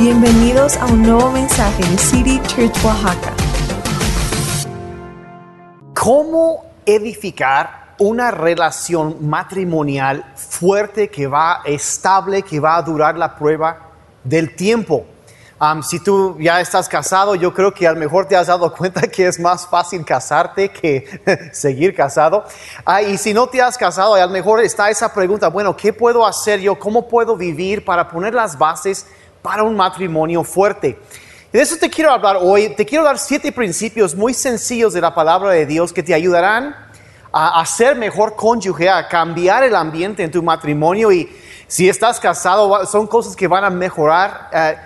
[0.00, 3.34] Bienvenidos a un nuevo mensaje de City Church Oaxaca.
[5.92, 13.90] ¿Cómo edificar una relación matrimonial fuerte que va estable, que va a durar la prueba
[14.24, 15.04] del tiempo?
[15.60, 18.72] Um, si tú ya estás casado, yo creo que a lo mejor te has dado
[18.78, 22.46] cuenta que es más fácil casarte que seguir casado.
[22.86, 25.92] Ah, y si no te has casado, a lo mejor está esa pregunta, bueno, ¿qué
[25.92, 26.78] puedo hacer yo?
[26.78, 29.04] ¿Cómo puedo vivir para poner las bases
[29.42, 30.98] para un matrimonio fuerte?
[31.52, 32.74] Y de eso te quiero hablar hoy.
[32.74, 36.74] Te quiero dar siete principios muy sencillos de la palabra de Dios que te ayudarán
[37.32, 41.10] a, a ser mejor cónyuge, a cambiar el ambiente en tu matrimonio.
[41.10, 41.28] Y
[41.66, 44.50] si estás casado, son cosas que van a mejorar.
[44.52, 44.76] eh,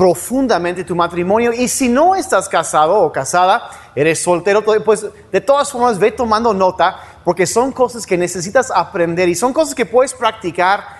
[0.00, 1.52] profundamente tu matrimonio.
[1.52, 6.54] Y si no estás casado o casada, eres soltero, pues de todas formas ve tomando
[6.54, 10.99] nota porque son cosas que necesitas aprender y son cosas que puedes practicar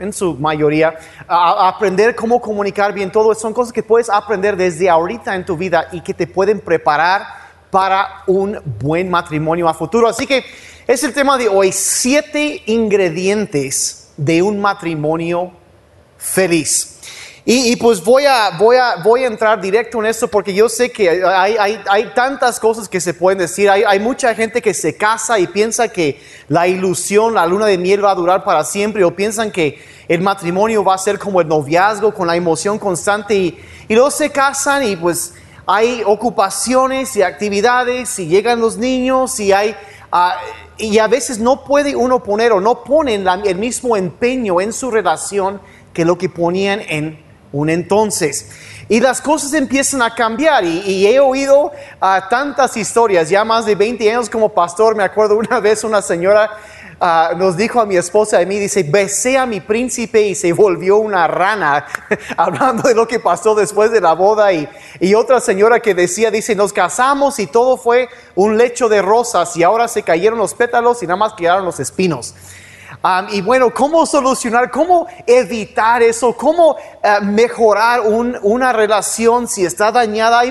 [0.00, 0.96] en su mayoría,
[1.28, 5.88] aprender cómo comunicar bien todo, son cosas que puedes aprender desde ahorita en tu vida
[5.92, 7.22] y que te pueden preparar
[7.70, 10.08] para un buen matrimonio a futuro.
[10.08, 10.44] Así que
[10.86, 15.52] es el tema de hoy, siete ingredientes de un matrimonio
[16.18, 16.98] feliz.
[17.44, 20.92] Y, pues voy a, voy, a, voy a entrar directo en esto porque yo sé
[20.92, 23.70] que hay, hay, hay tantas cosas que se pueden decir.
[23.70, 27.78] Hay, hay, mucha gente que se casa y piensa que la ilusión, la luna de
[27.78, 31.40] miel va a durar para siempre o piensan que el matrimonio va a ser como
[31.40, 35.32] el noviazgo con la emoción constante y, y luego se casan y pues
[35.66, 39.74] hay ocupaciones y actividades y llegan los niños y hay...
[40.12, 40.30] Uh,
[40.76, 44.90] y a veces no puede uno poner o no ponen el mismo empeño en su
[44.90, 45.60] relación
[45.92, 48.48] que lo que ponían en un entonces.
[48.88, 53.74] Y las cosas empiezan a cambiar y, he oído uh, tantas historias, ya más de
[53.74, 56.50] 20 años como pastor, me acuerdo una vez una señora
[57.00, 60.34] uh, nos dijo a mi esposa y a mí, dice, besé a mi príncipe y
[60.34, 61.86] se volvió una rana,
[62.36, 64.52] hablando de lo que pasó después de la boda.
[64.52, 69.02] Y, y otra señora que decía, dice, nos casamos y todo fue un lecho de
[69.02, 72.34] rosas y ahora se cayeron los pétalos y nada más quedaron los espinos.
[73.30, 79.90] Y bueno, ¿cómo solucionar, cómo evitar eso, cómo uh, mejorar un, una relación si está
[79.90, 80.42] dañada?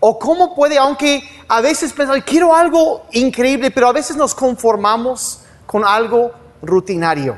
[0.00, 5.42] O cómo puede, aunque a veces pensamos, quiero algo increíble, pero a veces nos conformamos
[5.64, 6.32] con algo
[6.62, 7.36] rutinario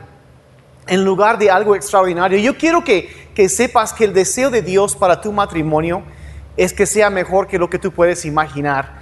[0.86, 2.38] en lugar de algo extraordinario.
[2.38, 6.02] Yo quiero que sepas que el deseo de Dios para tu matrimonio
[6.56, 8.97] es que sea mejor que lo que tú puedes imaginar.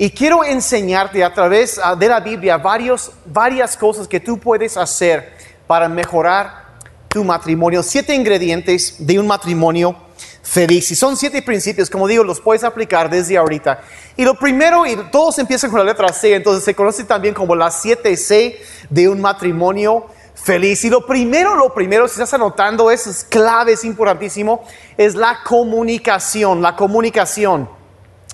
[0.00, 5.32] Y quiero enseñarte a través de la Biblia varios, varias cosas que tú puedes hacer
[5.66, 6.68] para mejorar
[7.08, 7.82] tu matrimonio.
[7.82, 9.96] Siete ingredientes de un matrimonio
[10.40, 10.88] feliz.
[10.92, 13.80] Y son siete principios, como digo, los puedes aplicar desde ahorita.
[14.16, 17.56] Y lo primero, y todos empiezan con la letra C, entonces se conoce también como
[17.56, 18.56] las siete C
[18.88, 20.84] de un matrimonio feliz.
[20.84, 24.64] Y lo primero, lo primero, si estás anotando, es clave, es importantísimo,
[24.96, 27.77] es la comunicación, la comunicación.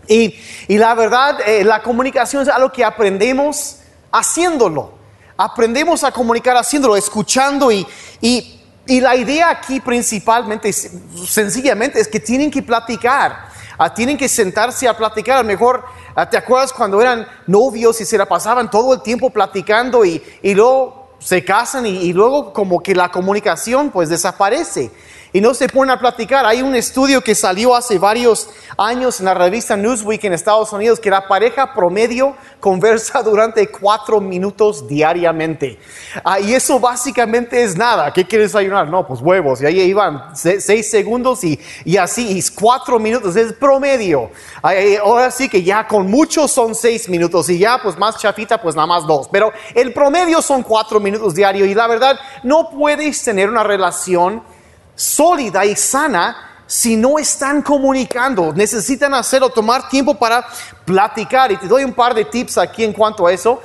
[0.06, 0.34] Y,
[0.68, 3.78] y la verdad, eh, la comunicación es algo que aprendemos
[4.12, 4.92] haciéndolo.
[5.36, 7.86] Aprendemos a comunicar haciéndolo, escuchando y,
[8.20, 13.52] y, y la idea aquí principalmente, sencillamente, es que tienen que platicar.
[13.76, 15.38] Uh, tienen que sentarse a platicar.
[15.38, 15.84] A lo mejor,
[16.16, 20.22] uh, ¿te acuerdas cuando eran novios y se la pasaban todo el tiempo platicando y,
[20.42, 24.92] y luego se casan y, y luego como que la comunicación pues desaparece?
[25.34, 26.46] Y no se ponen a platicar.
[26.46, 31.00] Hay un estudio que salió hace varios años en la revista Newsweek en Estados Unidos
[31.00, 35.80] que la pareja promedio conversa durante cuatro minutos diariamente.
[36.22, 38.12] Ah, y eso básicamente es nada.
[38.12, 38.86] ¿Qué quieres desayunar?
[38.88, 39.60] No, pues huevos.
[39.60, 44.30] Y ahí iban seis segundos y, y así, y cuatro minutos es promedio.
[44.62, 48.76] Ahora sí que ya con muchos son seis minutos y ya pues más chafita pues
[48.76, 49.28] nada más dos.
[49.32, 54.53] Pero el promedio son cuatro minutos diario y la verdad no puedes tener una relación
[54.94, 58.52] sólida y sana si no están comunicando.
[58.52, 60.46] Necesitan hacerlo, tomar tiempo para
[60.84, 61.52] platicar.
[61.52, 63.60] Y te doy un par de tips aquí en cuanto a eso.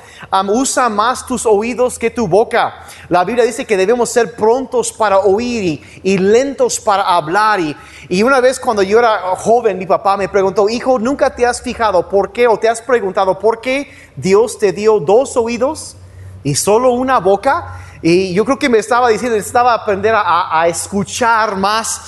[0.48, 2.84] Usa más tus oídos que tu boca.
[3.08, 7.60] La Biblia dice que debemos ser prontos para oír y, y lentos para hablar.
[7.60, 7.76] Y,
[8.08, 11.62] y, una vez cuando yo era joven, mi papá me preguntó, hijo, ¿nunca te has
[11.62, 15.96] fijado por qué o te has preguntado por qué Dios te dio dos oídos
[16.44, 17.80] y solo una boca?
[18.02, 22.00] Y yo creo que me estaba diciendo, necesitaba aprender a, escuchar más.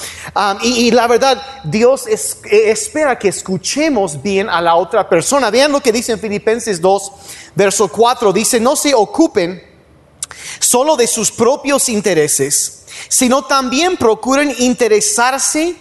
[0.62, 5.50] Y, la verdad, Dios es, espera que escuchemos bien a la otra persona.
[5.50, 7.12] Vean lo que dice en Filipenses 2,
[7.54, 8.32] verso 4.
[8.32, 9.62] Dice, no se ocupen
[10.58, 15.76] solo de sus propios intereses, sino también procuren interesarse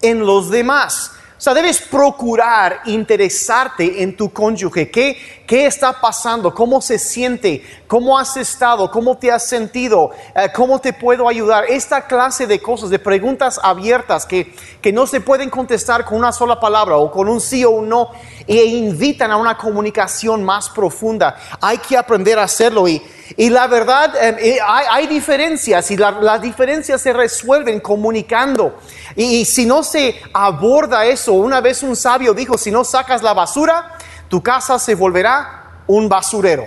[0.00, 1.12] en los demás.
[1.42, 4.92] O sea, debes procurar interesarte en tu cónyuge.
[4.92, 6.54] ¿Qué, qué está pasando?
[6.54, 7.64] ¿Cómo se siente?
[7.88, 8.88] ¿Cómo has estado?
[8.92, 10.12] ¿Cómo te has sentido?
[10.36, 11.64] Eh, ¿Cómo te puedo ayudar?
[11.68, 16.30] Esta clase de cosas, de preguntas abiertas que, que no se pueden contestar con una
[16.30, 18.10] sola palabra o con un sí o un no
[18.46, 21.34] e invitan a una comunicación más profunda.
[21.60, 23.02] Hay que aprender a hacerlo y,
[23.36, 24.36] y la verdad, em,
[24.66, 28.78] hay, hay, diferencias y las diferencias se resuelven comunicando.
[29.16, 33.34] Y, si no se aborda eso, una vez un sabio dijo, si no sacas la
[33.34, 33.96] basura,
[34.28, 36.66] tu casa se volverá un basurero.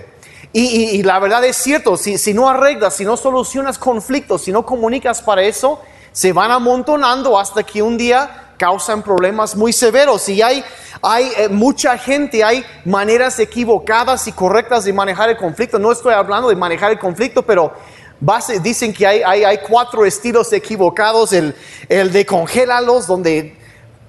[0.54, 4.66] Y, la verdad es cierto, si, si no arreglas, si no solucionas conflictos, si no
[4.66, 5.82] comunicas para eso,
[6.14, 10.28] se van amontonando hasta que un día causan problemas muy severos.
[10.30, 10.64] Y hay,
[11.02, 15.80] hay eh, mucha gente, hay maneras equivocadas y correctas de manejar el conflicto.
[15.80, 17.74] No estoy hablando de manejar el conflicto, pero
[18.62, 21.56] dicen que hay, hay, cuatro estilos equivocados, el,
[21.90, 23.58] el de congélalos, donde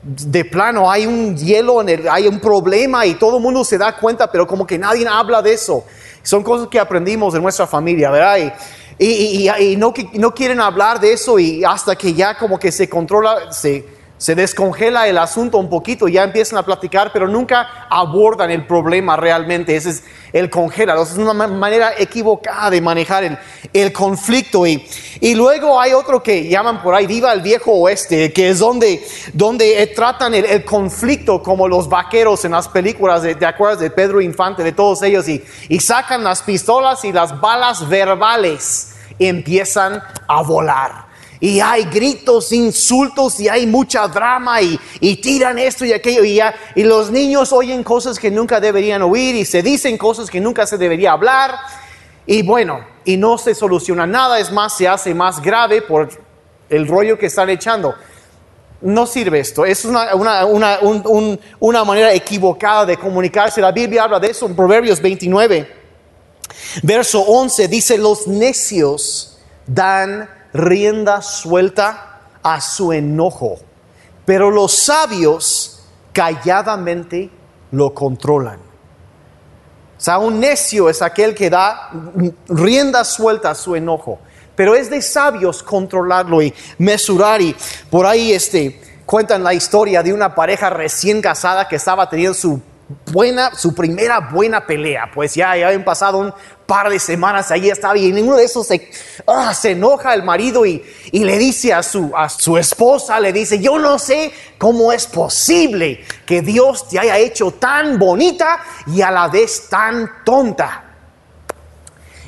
[0.02, 3.76] de plano hay un hielo, en el, hay un problema y todo el mundo se
[3.76, 5.84] da cuenta, pero como que nadie habla de eso.
[6.22, 8.38] Son cosas que aprendimos en nuestra familia, ¿verdad?
[8.98, 12.88] Y, y, no, no quieren hablar de eso y hasta que ya como que se
[12.88, 18.50] controla, se se descongela el asunto un poquito, ya empiezan a platicar, pero nunca abordan
[18.50, 19.76] el problema realmente.
[19.76, 20.96] Ese es el congelar.
[20.98, 23.38] Es una manera equivocada de manejar
[23.72, 24.66] el, conflicto.
[24.66, 24.86] Y,
[25.20, 29.06] y, luego hay otro que llaman por ahí, viva el viejo oeste, que es donde,
[29.34, 33.90] donde eh, tratan el, conflicto como los vaqueros en las películas, de, ¿te acuerdas de
[33.90, 35.28] Pedro Infante, de todos ellos?
[35.28, 41.05] Y, y sacan las pistolas y las balas verbales empiezan a volar
[41.40, 44.78] y hay gritos, insultos y hay mucha drama y,
[45.16, 49.34] tiran esto y aquello y ya, y los niños oyen cosas que nunca deberían oír
[49.34, 51.56] y se dicen cosas que nunca se debería hablar
[52.26, 56.08] y bueno, y no se soluciona nada, es más, se hace más grave por
[56.68, 57.94] el rollo que están echando.
[58.80, 60.78] No sirve esto, es una, una,
[61.60, 63.60] una manera equivocada de comunicarse.
[63.60, 65.72] La Biblia habla de eso en Proverbios 29,
[66.82, 73.56] verso 11, dice, los necios dan rienda suelta a su enojo,
[74.24, 77.30] pero los sabios calladamente
[77.70, 78.58] lo controlan.
[79.96, 81.90] O sea, un necio es aquel que da
[82.48, 84.18] rienda suelta a su enojo,
[84.54, 87.40] pero es de sabios controlarlo y mesurar.
[87.40, 87.56] Y
[87.90, 92.60] por ahí este, cuentan la historia de una pareja recién casada que estaba teniendo su
[93.12, 95.10] buena, su primera buena pelea.
[95.12, 96.32] Pues ya, ya habían pasado un
[96.66, 98.90] par de semanas, ahí estaba y en ninguno de esos se,
[99.26, 103.32] ah, se enoja el marido y, y, le dice a su, a su esposa, le
[103.32, 109.00] dice, yo no sé cómo es posible que Dios te haya hecho tan bonita y
[109.00, 110.82] a la vez tan tonta.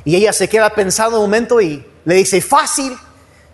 [0.04, 2.96] Y ella se queda pensando un momento y le dice, fácil,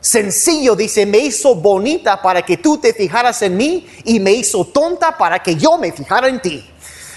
[0.00, 4.66] sencillo, dice, me hizo bonita para que tú te fijaras en mí y me hizo
[4.66, 6.73] tonta para que yo me fijara en ti.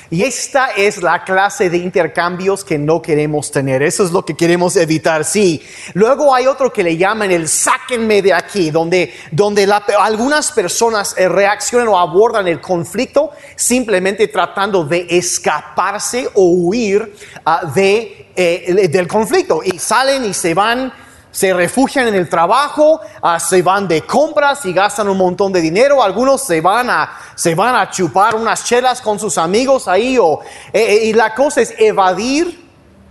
[0.10, 3.84] Y esta es la clase de intercambios que no queremos tener.
[3.84, 5.62] Eso es lo que queremos evitar, sí.
[5.94, 9.70] Luego hay otro que le llaman el sáquenme de aquí, donde, donde
[10.00, 17.14] algunas personas eh, reaccionan o abordan el conflicto simplemente tratando de escaparse o huir
[17.46, 19.62] ah, de, eh, del conflicto.
[19.64, 20.94] Y salen y se van
[21.38, 25.62] se refugian en el trabajo, ah, se van de compras y gastan un montón de
[25.62, 30.18] dinero, algunos se van a, se van a chupar unas chelas con sus amigos ahí,
[30.18, 30.40] eh,
[30.74, 32.67] eh, y la cosa es evadir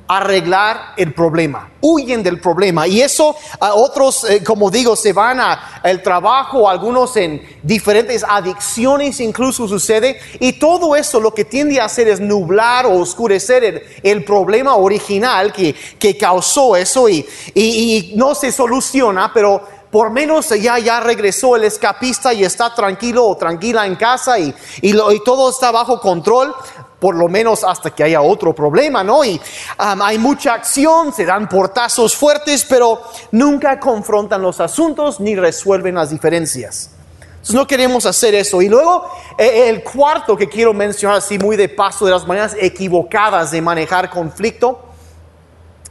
[0.09, 2.87] arreglar el problema, huyen del problema.
[2.87, 9.21] Y eso a otros, eh, como digo, se van al trabajo, algunos en diferentes adicciones
[9.21, 10.19] incluso sucede.
[10.41, 15.53] Y todo eso lo que tiende a hacer es nublar o oscurecer el, problema original
[15.53, 21.55] que, que causó eso y, y, no se soluciona, pero por menos ya, ya regresó
[21.55, 24.53] el escapista y está tranquilo o tranquila en casa y,
[24.83, 26.55] y, lo, y todo está bajo control
[26.99, 29.25] por lo menos hasta que haya otro problema, ¿no?
[29.25, 29.41] Y
[29.79, 36.11] hay mucha acción, se dan portazos fuertes, pero nunca confrontan los asuntos ni resuelven las
[36.11, 36.91] diferencias.
[37.21, 38.61] Entonces no queremos hacer eso.
[38.61, 42.57] Y luego eh, el cuarto que quiero mencionar así muy de paso de las maneras
[42.59, 44.81] equivocadas de manejar conflicto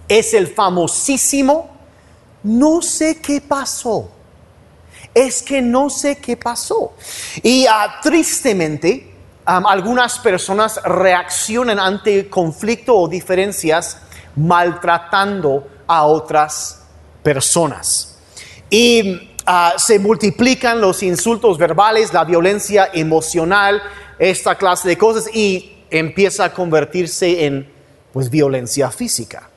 [0.08, 1.76] es el famosísimo
[2.46, 4.12] no sé qué pasó.
[5.16, 6.94] Es que no sé qué pasó.
[7.42, 9.15] Y ah, tristemente,
[9.46, 14.00] algunas personas reaccionan ante conflicto o diferencias
[14.36, 16.84] maltratando a otras
[17.22, 18.18] personas.
[18.70, 23.82] Y ah, se multiplican los insultos verbales, la violencia emocional,
[24.18, 27.72] esta clase de cosas y empieza a convertirse en
[28.12, 29.50] pues violencia física.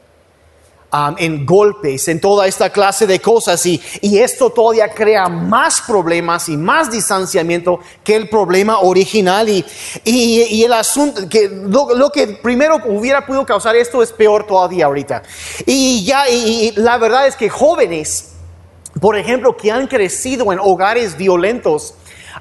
[0.93, 3.65] Um, en golpes, en toda esta clase de cosas.
[3.67, 9.49] Y, y esto todavía crea más problemas y más distanciamiento que el problema original.
[9.49, 9.65] Y,
[10.05, 14.47] y, y el asunto, que lo, lo, que primero hubiera podido causar esto es peor
[14.47, 15.23] todavía ahorita.
[15.67, 18.33] Y ya, y, la verdad es que jóvenes,
[19.01, 21.95] por ejemplo, que han crecido en hogares violentos,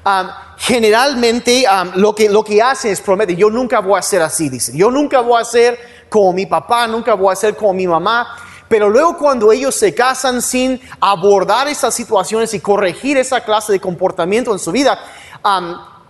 [0.04, 0.28] Um,
[0.58, 4.48] generalmente um, lo, que, lo que hacen es prometen, yo nunca voy a ser así,
[4.48, 5.78] dicen, yo nunca voy a ser
[6.08, 8.36] como mi papá, nunca voy a ser como mi mamá.
[8.68, 13.80] Pero luego cuando ellos se casan sin abordar esas situaciones y corregir esa clase de
[13.80, 14.98] comportamiento en su vida,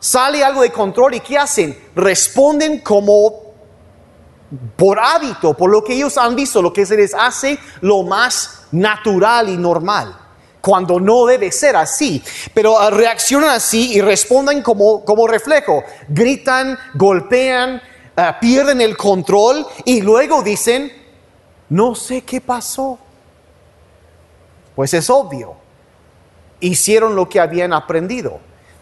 [0.01, 1.79] sale algo de control y ¿qué hacen?
[1.95, 3.49] Responden como
[4.77, 8.67] por hábito, por lo que ellos han visto, lo que se les hace lo más
[8.73, 10.17] natural y normal,
[10.61, 12.23] cuando no debe ser así.
[12.55, 17.81] Pero uh, reaccionan así y responden como, como reflejo, gritan, golpean,
[18.19, 20.93] uh, pierden el control y luego dicen,
[21.69, 22.99] no sé qué pasó.
[24.75, 25.57] Pues es obvio.
[26.61, 28.41] Hicieron lo que habían aprendido.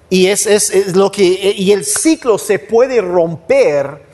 [0.08, 1.22] Y, es, es, lo que,
[1.56, 4.06] y el ciclo se puede romper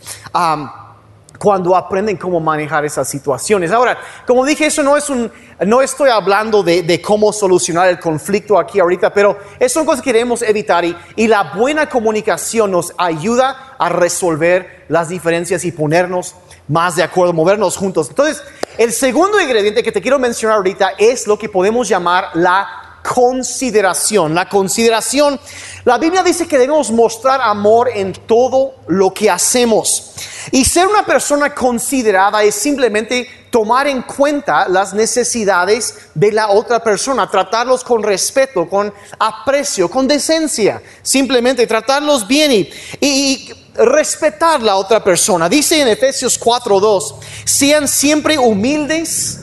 [1.43, 3.73] cuando aprenden cómo manejar esas situaciones.
[3.73, 5.29] Ahora, como dije, eso no es un,
[5.67, 9.37] no estoy hablando de, cómo solucionar el conflicto aquí ahorita, pero
[9.69, 15.09] son cosas que queremos evitar y, y la buena comunicación nos ayuda a resolver las
[15.09, 16.37] diferencias y ponernos
[16.69, 18.09] más de acuerdo, movernos juntos.
[18.09, 18.41] Entonces,
[18.79, 24.35] el segundo ingrediente que te quiero mencionar ahorita es lo que podemos llamar la consideración.
[24.35, 25.39] La consideración,
[25.85, 30.13] la Biblia dice que debemos mostrar amor en todo lo que hacemos.
[30.51, 36.83] Y ser una persona considerada es simplemente tomar en cuenta las necesidades de la otra
[36.83, 44.77] persona, tratarlos con respeto, con aprecio, con decencia, simplemente tratarlos bien y, y respetar la
[44.77, 45.49] otra persona.
[45.49, 49.41] Dice en Efesios 4:2, sean siempre humildes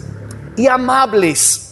[0.58, 1.69] y amables.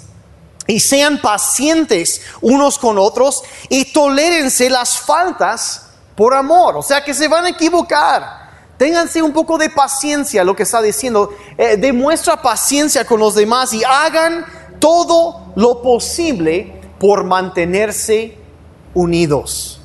[0.67, 6.75] Y sean pacientes unos con otros y tolérense las faltas por amor.
[6.75, 8.47] O sea que se van a equivocar.
[8.77, 11.33] Ténganse un poco de paciencia, lo que está diciendo.
[11.57, 14.45] Eh, demuestra paciencia con los demás y hagan
[14.79, 18.38] todo lo posible por mantenerse
[18.93, 19.76] unidos.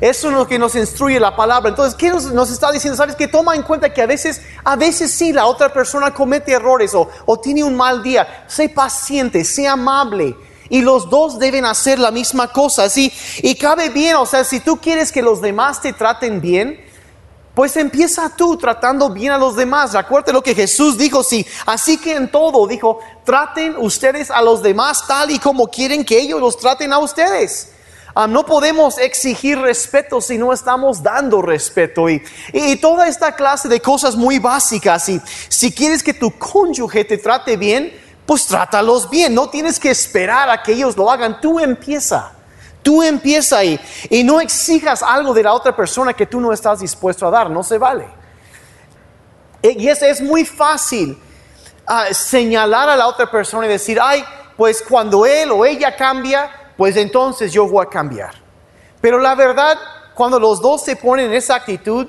[0.00, 1.70] Eso es lo que nos instruye la palabra.
[1.70, 2.96] Entonces, ¿qué nos, está diciendo?
[2.96, 6.52] Sabes que toma en cuenta que a veces, a veces sí, la otra persona comete
[6.52, 8.44] errores o, o tiene un mal día.
[8.48, 10.36] Sé paciente, sé amable.
[10.68, 12.88] Y los dos deben hacer la misma cosa.
[12.88, 13.12] ¿sí?
[13.38, 16.84] Y cabe bien, o sea, si tú quieres que los demás te traten bien,
[17.54, 19.94] pues empieza tú tratando bien a los demás.
[19.94, 21.46] Acuérdate lo que Jesús dijo, sí.
[21.66, 26.18] Así que en todo, dijo, traten ustedes a los demás tal y como quieren que
[26.18, 27.73] ellos los traten a ustedes.
[28.16, 33.68] Ah, no podemos exigir respeto si no estamos dando respeto y, y, toda esta clase
[33.68, 35.08] de cosas muy básicas.
[35.08, 37.92] Y si quieres que tu cónyuge te trate bien,
[38.24, 39.34] pues trátalos bien.
[39.34, 41.40] No tienes que esperar a que ellos lo hagan.
[41.40, 42.32] Tú empieza.
[42.84, 43.80] Tú empieza ahí
[44.10, 47.50] y no exijas algo de la otra persona que tú no estás dispuesto a dar.
[47.50, 48.06] No se vale.
[49.62, 51.18] E, y es, es muy fácil
[51.88, 54.22] uh, señalar a la otra persona y decir, ay,
[54.56, 58.34] pues cuando él o ella cambia, pues entonces yo voy a cambiar.
[59.00, 59.78] Pero la verdad,
[60.14, 62.06] cuando los dos se ponen en esa actitud,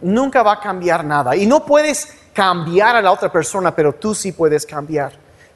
[0.00, 1.36] nunca va a cambiar nada.
[1.36, 5.12] Y no puedes cambiar a la otra persona, pero tú sí puedes cambiar.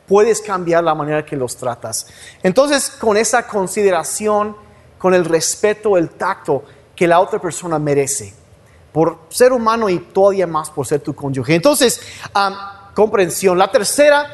[0.07, 2.07] Puedes cambiar la manera que los tratas.
[2.43, 4.55] Entonces, con esa consideración,
[4.99, 8.35] con el respeto, el tacto que la otra persona merece,
[8.93, 11.55] por ser humano y todavía más por ser tu cónyuge.
[11.55, 12.01] Entonces,
[12.95, 13.59] comprensión.
[13.59, 14.27] La tercera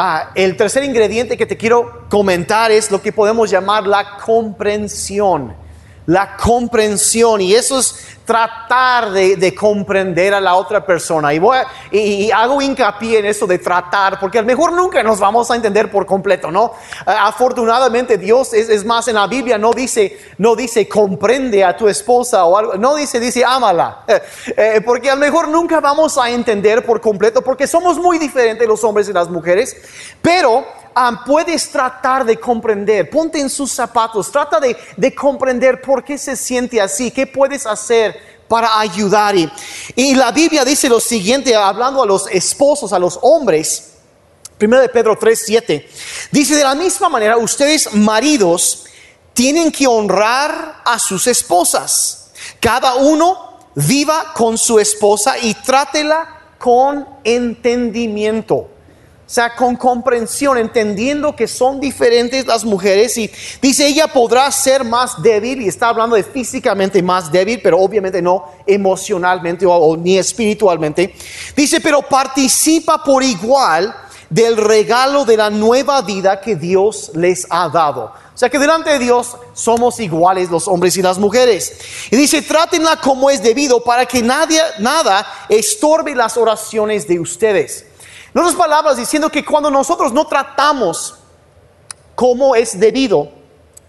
[0.00, 5.56] Ah, el tercer ingrediente que te quiero comentar es lo que podemos llamar la comprensión.
[6.08, 7.42] La comprensión.
[7.42, 11.32] Y eso es tratar de, comprender a la otra persona.
[11.32, 11.58] Y, voy
[11.90, 15.56] y, hago hincapié en eso de tratar, porque a lo mejor nunca nos vamos a
[15.56, 16.72] entender por completo, ¿no?
[17.06, 21.74] Eh, afortunadamente Dios es, es, más en la Biblia no dice, no dice comprende a
[21.74, 24.04] tu esposa o algo, no dice, dice ámala,
[24.46, 28.68] eh, porque a lo mejor nunca vamos a entender por completo, porque somos muy diferentes
[28.68, 29.74] los hombres y las mujeres,
[30.20, 30.66] pero
[30.98, 36.18] um, puedes tratar de comprender, ponte en sus zapatos, trata de, de, comprender por qué
[36.18, 38.16] se siente así, qué puedes hacer
[38.48, 39.36] para ayudar.
[39.36, 39.50] Y,
[39.94, 43.92] y la Biblia dice lo siguiente, hablando a los esposos, a los hombres,
[44.60, 45.88] 1 de Pedro 3, 7,
[46.32, 48.86] dice de la misma manera, ustedes maridos
[49.32, 52.32] tienen que honrar a sus esposas.
[52.60, 58.68] Cada uno viva con su esposa y trátela con entendimiento.
[59.28, 63.30] O sea, con comprensión, entendiendo que son diferentes las mujeres y
[63.60, 68.22] dice, ella podrá ser más débil y está hablando de físicamente más débil, pero obviamente
[68.22, 71.14] no emocionalmente o, ni espiritualmente.
[71.54, 73.94] Dice, pero participa por igual
[74.30, 78.04] del regalo de la nueva vida que Dios les ha dado.
[78.04, 81.74] O sea que delante de Dios somos iguales los hombres y las mujeres.
[82.10, 87.84] Y dice, trátenla como es debido para que nadie, nada estorbe las oraciones de ustedes.
[88.34, 91.18] En otras palabras, diciendo que cuando nosotros no tratamos
[92.14, 93.38] como es debido,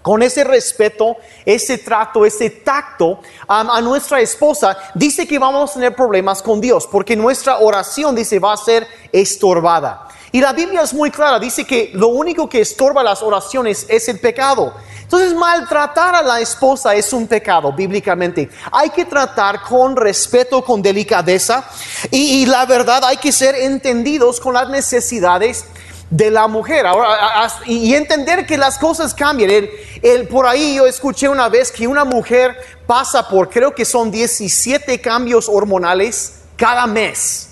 [0.01, 5.95] con ese respeto, ese trato, ese tacto a nuestra esposa, dice que vamos a tener
[5.95, 10.07] problemas con Dios, porque nuestra oración, dice, va a ser estorbada.
[10.31, 14.07] Y la Biblia es muy clara, dice que lo único que estorba las oraciones es
[14.07, 14.73] el pecado.
[15.09, 18.47] Entonces maltratar a la esposa es un pecado bíblicamente.
[18.71, 21.67] Hay que tratar con respeto, con delicadeza
[22.11, 25.65] y, la verdad hay que ser entendidos con las necesidades
[26.11, 29.67] de la mujer Ahora, y entender que las cosas cambian.
[30.03, 34.11] El, por ahí yo escuché una vez que una mujer pasa por, creo que son
[34.11, 37.49] 17 cambios hormonales cada mes.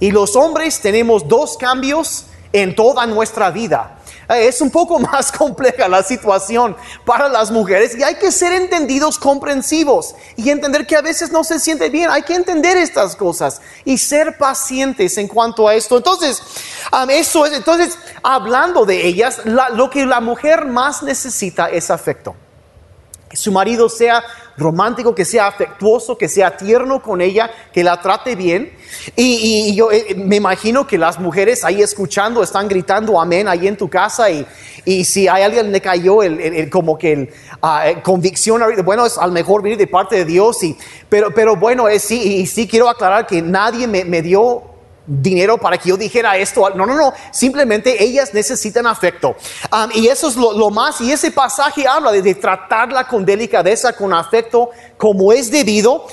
[0.00, 2.24] Y los hombres tenemos dos cambios
[2.54, 3.95] en toda nuestra vida.
[4.28, 8.52] Eh, es un poco más compleja la situación para las mujeres y hay que ser
[8.52, 12.10] entendidos, comprensivos y entender que a veces no se siente bien.
[12.10, 15.96] Hay que entender estas cosas y ser pacientes en cuanto a esto.
[15.96, 16.42] Entonces,
[17.10, 22.34] eso es, entonces, hablando de ellas, lo que la mujer más necesita es afecto.
[23.32, 24.22] Su marido sea
[24.56, 28.72] romántico, que sea afectuoso, que sea tierno con ella, que la trate bien.
[29.16, 33.76] Y, yo eh, me imagino que las mujeres ahí escuchando están gritando amén ahí en
[33.76, 34.46] tu casa y,
[34.84, 37.30] y si hay alguien le cayó el, como que el,
[37.62, 40.76] ah, eh, convicción, bueno, es al mejor venir de parte de Dios, y,
[41.08, 44.75] pero, pero bueno, es, sí, y sí quiero aclarar que nadie me, me dio
[45.06, 46.68] dinero para que yo dijera esto.
[46.70, 47.12] No, no, no.
[47.30, 49.36] Simplemente ellas necesitan afecto.
[49.94, 51.00] y eso es lo, más.
[51.00, 56.06] Y ese pasaje habla de, tratarla con delicadeza, con afecto, como es debido.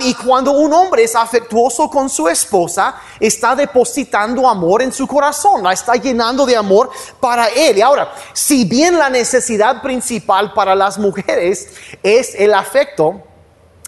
[0.00, 5.62] y cuando un hombre es afectuoso con su esposa, está depositando amor en su corazón.
[5.62, 6.90] La está llenando de amor
[7.20, 7.78] para él.
[7.78, 11.68] Y ahora, si bien la necesidad principal para las mujeres
[12.02, 13.22] es el afecto,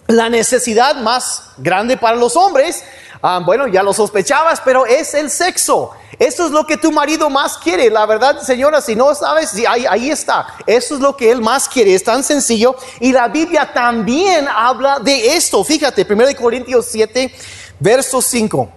[0.07, 2.83] la necesidad más grande para los hombres
[3.25, 5.91] Ah, bueno, ya lo sospechabas, pero es el sexo.
[6.19, 7.89] Eso es lo que tu marido más quiere.
[7.89, 10.45] La verdad, señora, si no sabes, ahí, ahí está.
[10.67, 11.95] Eso es lo que él más quiere.
[11.95, 12.75] Es tan sencillo.
[12.99, 15.63] Y la Biblia también habla de esto.
[15.63, 17.33] Fíjate, 1 Corintios 7,
[17.79, 18.69] verso 5.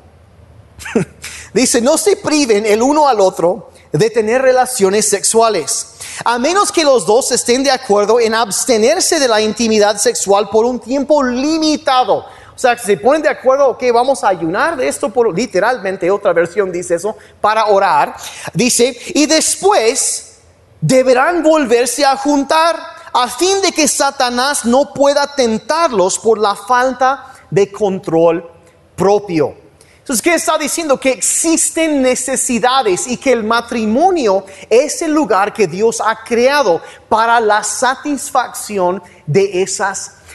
[1.53, 6.85] Dice, no se priven el uno al otro de tener relaciones sexuales, a menos que
[6.85, 12.27] los dos estén de acuerdo en abstenerse de la intimidad sexual por un tiempo limitado.
[12.57, 16.33] O sea, se ponen de acuerdo, ok, vamos a ayunar de esto por literalmente, otra
[16.33, 18.16] versión dice eso, para orar.
[18.55, 20.38] Dice, y después
[20.81, 22.77] deberán volverse a juntar
[23.12, 28.51] a fin de que Satanás no pueda tentarlos por la falta de control
[28.95, 29.55] propio.
[29.99, 30.99] Entonces, ¿qué está diciendo?
[30.99, 37.38] Que existen necesidades y que el matrimonio es el lugar que Dios ha creado para
[37.38, 40.26] la satisfacción de esas necesidades.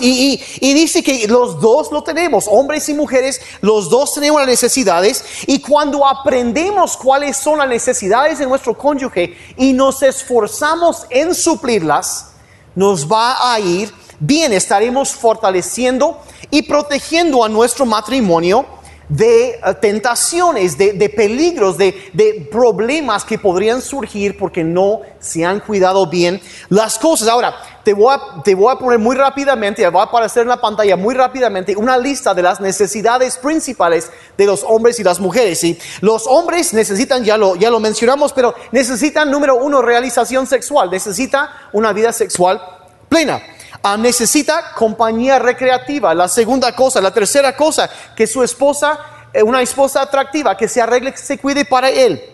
[0.00, 5.24] Y, dice que los dos lo tenemos, hombres y mujeres, los dos tenemos las necesidades.
[5.46, 12.32] Y cuando aprendemos cuáles son las necesidades de nuestro cónyuge y nos esforzamos en suplirlas,
[12.74, 18.66] nos va a ir bien, estaremos fortaleciendo y protegiendo a nuestro matrimonio
[19.08, 26.06] de eh, tentaciones, de, peligros, de, problemas que podrían surgir porque no se han cuidado
[26.06, 27.28] bien las cosas.
[27.28, 30.60] Ahora, te voy a, te voy a poner muy rápidamente, va a aparecer en la
[30.60, 35.60] pantalla muy rápidamente una lista de las necesidades principales de los hombres y las mujeres.
[35.60, 35.78] ¿sí?
[36.00, 41.50] Los hombres necesitan, ya lo, ya lo mencionamos, pero necesitan, número uno, realización sexual, necesita
[41.72, 42.60] una vida sexual
[43.08, 43.40] plena.
[43.86, 46.14] Ah, necesita compañía recreativa.
[46.14, 48.98] La segunda cosa, la tercera cosa, que su esposa,
[49.30, 52.33] eh, una esposa atractiva, que se arregle, que se cuide para él.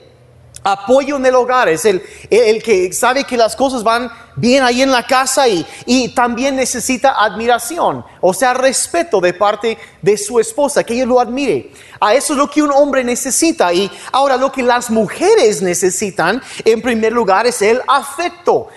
[0.63, 4.83] Apoyo en el hogar, es el, el que sabe que las cosas van bien ahí
[4.83, 10.39] en la casa y, y, también necesita admiración, o sea, respeto de parte de su
[10.39, 11.71] esposa, que ella lo admire.
[12.01, 13.73] A eso es lo que un hombre necesita.
[13.73, 18.69] Y ahora lo que las mujeres necesitan, en primer lugar, es el afecto.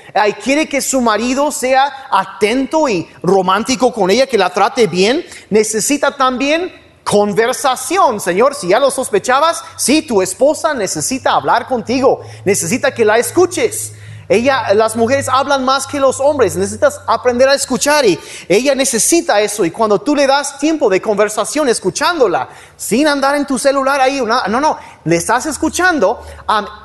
[0.43, 5.26] quiere que su marido sea atento y romántico con ella, que la trate bien.
[5.50, 12.94] Necesita también Conversación, Señor, si ya lo sospechabas, sí, tu esposa necesita hablar contigo, necesita
[12.94, 13.94] que la escuches.
[14.30, 19.42] Ella, las mujeres hablan más que los hombres, necesitas aprender a escuchar y ella necesita
[19.42, 19.66] eso.
[19.66, 24.22] Y cuando tú le das tiempo de conversación escuchándola, sin andar en tu celular ahí,
[24.22, 26.22] no, no, le estás escuchando,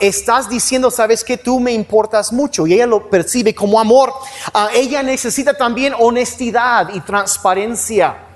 [0.01, 4.13] estás diciendo, sabes que tú me importas mucho y ella lo percibe como amor.
[4.53, 8.28] Ah, ella necesita también honestidad y transparencia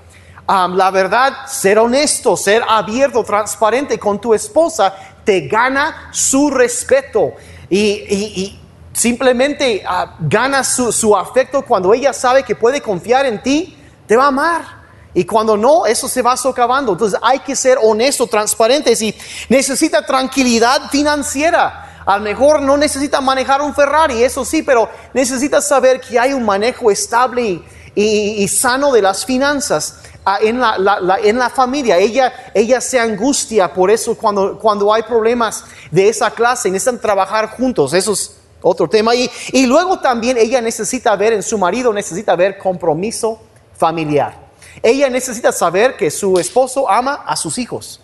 [0.47, 7.33] la verdad, ser honesto, ser abierto, transparente con tu esposa, te gana su respeto
[7.71, 8.59] y,
[8.93, 14.17] simplemente ah, gana su, su afecto cuando ella sabe que puede confiar en ti, te
[14.17, 14.83] va a amar.
[15.15, 16.93] Y cuando no, eso se va socavando.
[16.93, 19.15] Entonces hay que ser honesto, transparentes y
[19.49, 22.03] necesita tranquilidad financiera.
[22.05, 26.33] A lo mejor no necesita manejar un Ferrari, eso sí, pero necesita saber que hay
[26.33, 27.63] un manejo estable
[27.95, 28.03] y,
[28.43, 29.99] y- sano de las finanzas
[30.41, 31.99] en, la, en la familia.
[31.99, 37.51] Ella, ella se angustia por eso cuando, cuando hay problemas de esa clase, necesitan trabajar
[37.51, 37.93] juntos.
[37.93, 39.15] Eso es otro tema.
[39.15, 43.41] Y, y luego también ella necesita ver en su marido, necesita ver compromiso
[43.77, 44.41] familiar.
[44.83, 48.01] Ella necesita saber que su esposo ama a sus hijos.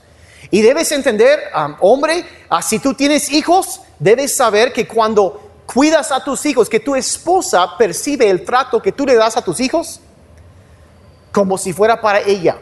[0.50, 1.38] Y debes entender,
[1.80, 6.80] hombre, ah, si tú tienes hijos, debes saber que cuando cuidas a tus hijos, que
[6.80, 10.00] tu esposa percibe el trato que tú le das a tus hijos
[11.32, 12.58] como si fuera para ella.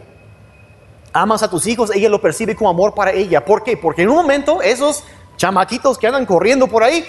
[1.13, 3.45] Amas a tus hijos, ella lo percibe como amor para ella.
[3.45, 3.77] ¿Por qué?
[3.77, 5.05] Porque en un momento esos
[5.37, 7.05] chamaquitos que andan corriendo por ahí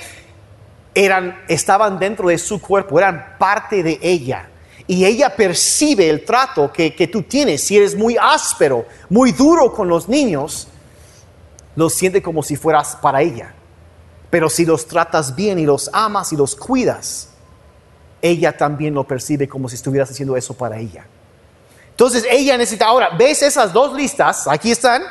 [0.94, 4.50] eran, estaban dentro de su cuerpo, eran parte de ella.
[4.88, 7.64] Y ella percibe el trato que, que tú tienes.
[7.64, 10.70] Si eres muy áspero, muy duro con los niños,
[11.76, 13.54] lo siente como si fueras para ella.
[14.30, 17.30] Pero si los tratas bien y los amas y los cuidas,
[18.22, 21.06] ella también lo percibe como si estuvieras haciendo eso para ella.
[21.98, 24.48] Entonces ella necesita, ahora, ¿ves esas dos listas?
[24.48, 25.02] Aquí están.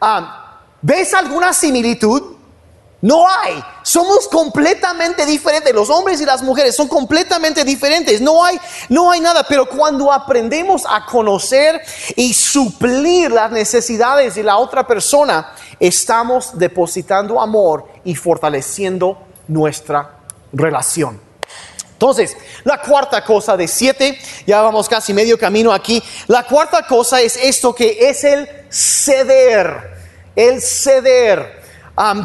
[0.00, 2.34] Ah, ¿Ves alguna similitud?
[3.00, 3.62] No hay.
[3.84, 5.72] Somos completamente diferentes.
[5.72, 8.20] Los hombres y las mujeres son completamente diferentes.
[8.20, 9.46] No hay, no hay nada.
[9.48, 11.80] Pero cuando aprendemos a conocer
[12.16, 20.18] y suplir las necesidades de la otra persona, estamos depositando amor y fortaleciendo nuestra
[20.52, 21.20] relación.
[22.04, 26.02] Entonces, la cuarta cosa de siete, ya vamos casi medio camino aquí.
[26.26, 29.94] La cuarta cosa es esto que es el ceder.
[30.36, 31.62] El ceder.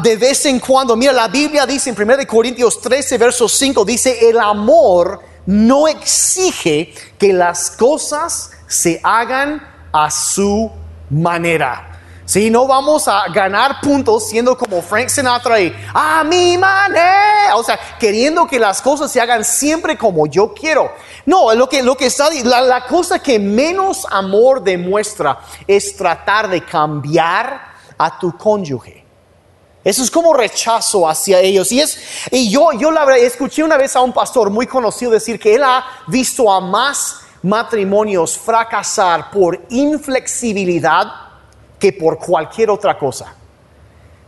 [0.02, 4.28] De vez en cuando, mira, la Biblia dice en 1 Corintios 13, verso 5, dice,
[4.28, 10.70] el amor no exige que las cosas se hagan a su
[11.08, 11.89] manera.
[12.30, 17.64] Si no vamos a ganar puntos siendo como Frank Sinatra y a mi manera, o
[17.64, 20.92] sea, queriendo que las cosas se hagan siempre como yo quiero.
[21.26, 26.48] No, lo que, lo que está, la, la cosa que menos amor demuestra es tratar
[26.48, 27.62] de cambiar
[27.98, 29.04] a tu cónyuge.
[29.82, 31.72] Eso es como rechazo hacia ellos.
[31.72, 31.98] Y, es,
[32.30, 35.56] y yo, yo la verdad, escuché una vez a un pastor muy conocido decir que
[35.56, 41.29] él ha visto a más matrimonios fracasar por inflexibilidad
[41.80, 43.34] que por cualquier otra cosa.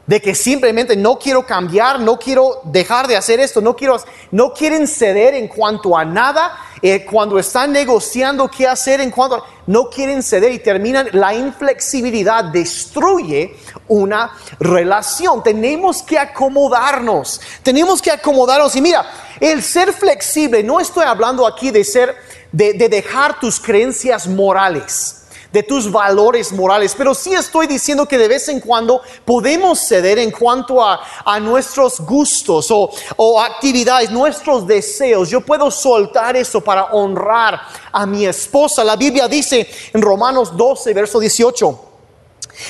[0.07, 3.97] De que simplemente no quiero cambiar, no quiero dejar de hacer esto, no quiero,
[4.33, 6.59] no quieren ceder en cuanto a nada.
[6.83, 11.33] eh, cuando están negociando qué hacer en cuanto a, no quieren ceder y terminan la
[11.33, 13.55] inflexibilidad destruye
[13.87, 15.45] una relación.
[15.45, 18.75] Tenemos que acomodarnos, tenemos que acomodarnos.
[18.75, 19.07] Y mira,
[19.39, 22.17] el ser flexible, no estoy hablando aquí de ser,
[22.51, 25.22] de, de dejar tus creencias morales
[25.53, 30.19] de tus valores morales, pero sí estoy diciendo que de vez en cuando podemos ceder
[30.19, 35.29] en cuanto a, a nuestros gustos o, o actividades, nuestros deseos.
[35.29, 37.61] Yo puedo soltar eso para honrar
[37.93, 38.83] a mi esposa.
[38.83, 41.85] La Biblia dice en Romanos 12, verso 18,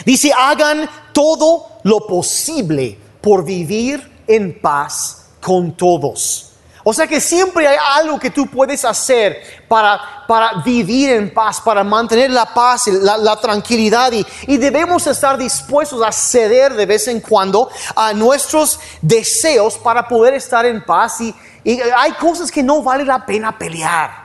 [0.05, 6.52] dice, hagan todo lo posible por vivir en paz con todos.
[6.85, 11.61] O sea que siempre hay algo que tú puedes hacer para, para vivir en paz,
[11.61, 16.87] para mantener la paz, la, la tranquilidad y, y debemos estar dispuestos a ceder de
[16.87, 22.51] vez en cuando a nuestros deseos para poder estar en paz y, y hay cosas
[22.51, 24.23] que no vale la pena pelear.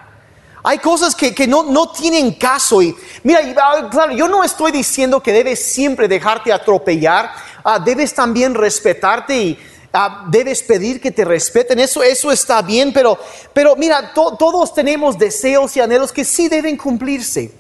[0.63, 2.81] Hay cosas que, que no, no tienen caso.
[2.81, 2.93] Y
[3.23, 7.31] mira, ah, claro, yo no estoy diciendo que debes siempre dejarte atropellar.
[7.63, 9.59] Ah, debes también respetarte y
[9.99, 11.79] ah, debes pedir que te respeten.
[11.79, 13.17] Eso, eso está bien, pero,
[13.53, 17.51] pero mira, to- todos tenemos deseos y anhelos que sí deben cumplirse.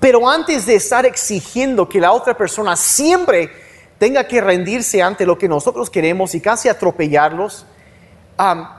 [0.00, 3.50] Pero antes de estar exigiendo que la otra persona siempre
[3.98, 7.66] tenga que rendirse ante lo que nosotros queremos y casi atropellarlos,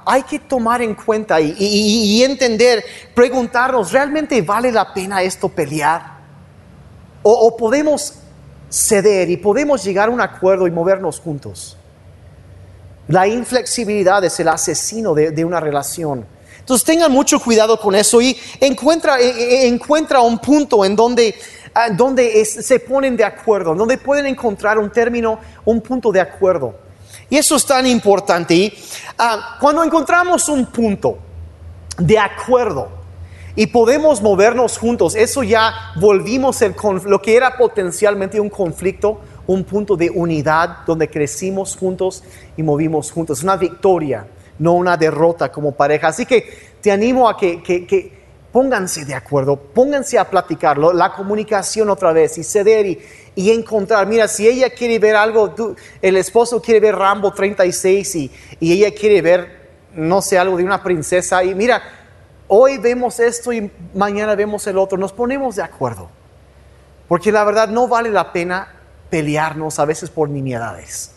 [0.05, 6.19] hay que tomar en cuenta y, entender, preguntarnos, ¿realmente vale la pena esto pelear?
[7.21, 8.15] O podemos
[8.71, 11.77] ceder y podemos llegar a un acuerdo y movernos juntos?
[13.07, 16.25] La inflexibilidad es el asesino de, de una relación.
[16.61, 21.35] Entonces tengan mucho cuidado con eso y encuentra, eh, eh, encuentra un punto en donde,
[21.73, 26.75] ah, donde se ponen de acuerdo, donde pueden encontrar un término, un punto de acuerdo.
[27.29, 28.53] Y eso es tan importante.
[28.53, 28.73] Y,
[29.17, 31.17] ah, cuando encontramos un punto
[31.97, 33.00] de acuerdo
[33.55, 36.73] y podemos movernos juntos, eso ya volvimos el
[37.05, 42.23] lo que era potencialmente un conflicto, un punto de unidad donde crecimos juntos
[42.55, 43.43] y movimos juntos.
[43.43, 44.25] Una victoria,
[44.59, 46.07] no una derrota como pareja.
[46.07, 51.89] Así que te animo a que, que, pónganse de acuerdo, pónganse a platicarlo, la comunicación
[51.89, 52.99] otra vez y ceder y,
[53.35, 54.07] y encontrar.
[54.07, 55.53] Mira, si ella quiere ver algo,
[56.01, 60.63] el esposo quiere ver Rambo 36 y, y ella quiere ver, no sé, algo de
[60.63, 61.43] una princesa.
[61.43, 61.81] Y mira,
[62.53, 64.97] hoy vemos esto y mañana vemos el otro.
[64.97, 66.09] Nos ponemos de acuerdo.
[67.07, 68.67] Porque la verdad no vale la pena
[69.09, 71.11] pelearnos a veces por nimiedades.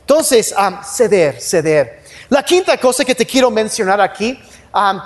[0.00, 0.54] Entonces,
[0.96, 2.02] ceder, ceder.
[2.30, 4.40] La quinta cosa que te quiero mencionar aquí,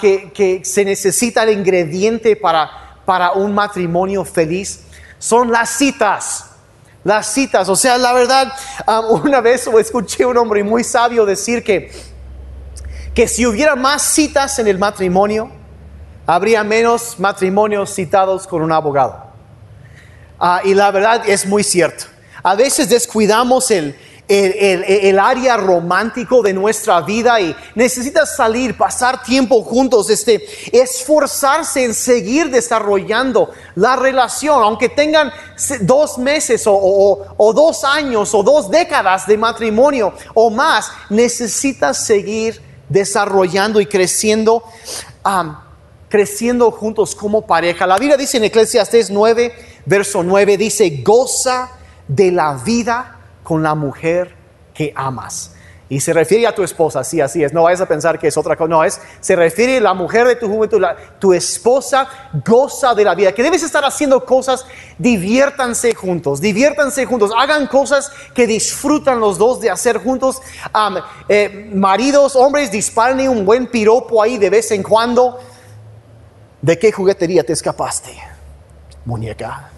[0.01, 4.85] que, se necesita el ingrediente para, para un matrimonio feliz,
[5.19, 6.47] son las citas.
[7.03, 7.69] Las citas.
[7.69, 8.53] O sea, la verdad,
[9.25, 11.91] una vez escuché a un hombre muy sabio decir que,
[13.15, 15.56] que si hubiera más citas en el matrimonio,
[16.27, 19.25] habría menos matrimonios citados con un abogado.
[20.39, 22.05] Ah, y la verdad es muy cierto.
[22.43, 23.97] A veces descuidamos el,
[24.29, 31.95] el, área romántico de nuestra vida y necesitas salir, pasar tiempo juntos, este, esforzarse en
[31.95, 35.31] seguir desarrollando la relación, aunque tengan
[35.83, 43.81] dos meses o, dos años o dos décadas de matrimonio o más, necesitas seguir desarrollando
[43.81, 44.65] y creciendo.
[46.09, 47.87] Creciendo juntos como pareja.
[47.87, 49.53] La Biblia dice en Eclesiastes 9,
[49.85, 51.71] verso 9, dice, goza
[52.09, 54.35] de la vida con la mujer
[54.75, 55.53] que amas.
[55.89, 57.53] Y se refiere a tu esposa, sí, así es.
[57.53, 58.69] No vayas a pensar que es otra cosa.
[58.69, 60.83] No, es, se refiere a la mujer de tu juventud,
[61.21, 62.09] tu esposa
[62.45, 63.31] goza de la vida.
[63.31, 64.67] Que debes estar haciendo cosas,
[64.99, 70.43] diviértanse juntos, diviértanse juntos, hagan cosas que disfrutan los dos de hacer juntos.
[71.29, 75.39] Eh, maridos, hombres, disparen un buen piropo ahí de vez en cuando.
[76.67, 78.11] ¿De qué juguetería te escapaste?
[79.05, 79.71] Muñeca.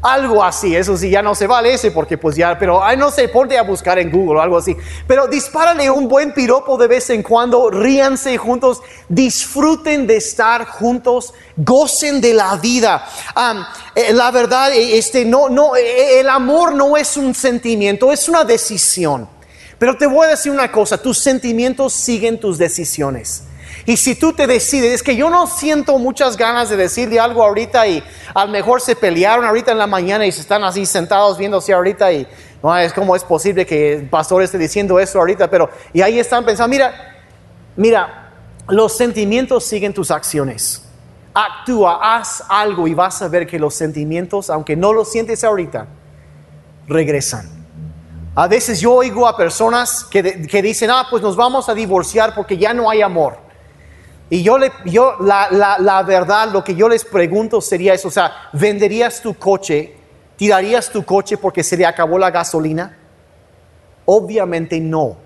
[0.00, 3.10] Algo así, eso sí, ya no se vale ese porque pues ya, pero ay, no
[3.10, 4.76] sé, ponte a buscar en Google o algo así.
[5.08, 11.34] Pero dispárale un buen piropo de vez en cuando, ríanse juntos, disfruten de estar juntos,
[11.56, 13.04] gocen de la vida.
[13.96, 18.28] Eh, la verdad, eh, este, no, no, eh, el amor no es un sentimiento, es
[18.28, 19.28] una decisión.
[19.80, 23.42] Pero te voy a decir una cosa, tus sentimientos siguen tus decisiones.
[23.90, 27.42] Y si tú te decides, es que yo no siento muchas ganas de decirle algo
[27.42, 28.00] ahorita y
[28.32, 31.72] a lo mejor se pelearon ahorita en la mañana y se están así sentados viéndose
[31.72, 32.24] ahorita y
[32.62, 36.20] no es como es posible que el pastor esté diciendo eso ahorita, pero y ahí
[36.20, 37.16] están pensando, mira,
[37.74, 38.30] mira,
[38.68, 40.84] los sentimientos siguen tus acciones.
[41.34, 45.88] Actúa, haz algo y vas a ver que los sentimientos, aunque no los sientes ahorita,
[46.86, 47.50] regresan.
[48.36, 52.36] A veces yo oigo a personas que, que dicen, ah, pues nos vamos a divorciar
[52.36, 53.49] porque ya no hay amor.
[54.32, 55.48] Y yo, le, yo la,
[55.80, 59.96] la, verdad, lo que yo les pregunto sería eso, o sea, ¿venderías tu coche?
[60.36, 62.96] ¿Tirarías tu coche porque se le acabó la gasolina?
[64.06, 65.16] Obviamente no.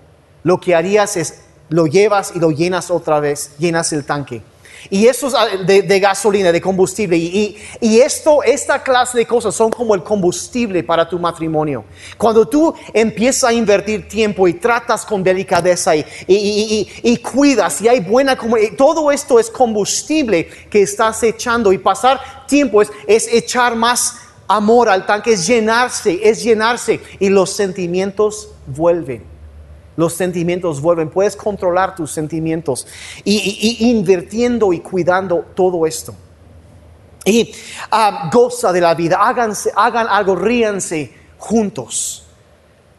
[0.41, 4.41] Lo que harías es, lo llevas y lo llenas otra vez, llenas el tanque.
[4.89, 7.17] Y eso es ah, de, gasolina, de combustible.
[7.17, 11.85] Y, esto, esta clase de cosas son como el combustible para tu matrimonio.
[12.17, 17.99] Cuando tú empiezas a invertir tiempo y tratas con delicadeza y, y cuidas y hay
[17.99, 21.71] buena comunidad, todo esto es combustible que estás echando.
[21.73, 24.17] Y pasar tiempo es, es echar más
[24.47, 26.99] amor al tanque, es llenarse, es llenarse.
[27.19, 29.34] Y los sentimientos vuelven
[29.95, 32.87] los sentimientos vuelven, puedes controlar tus sentimientos
[33.23, 36.15] y, invirtiendo y cuidando todo esto.
[37.23, 37.51] Y
[37.91, 42.21] ah, goza de la vida, háganse, hagan algo, ríanse juntos.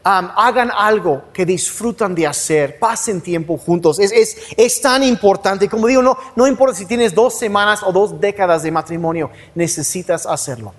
[0.03, 3.99] hagan algo que disfrutan de hacer, pasen tiempo juntos.
[3.99, 5.67] Es, es, es, tan importante.
[5.69, 10.25] Como digo, no, no importa si tienes dos semanas o dos décadas de matrimonio, necesitas
[10.25, 10.73] hacerlo.